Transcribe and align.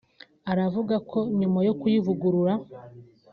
aravuga 0.51 0.95
ko 1.11 1.19
nyuma 1.39 1.59
yo 1.67 1.73
kuyivugurura 1.79 2.53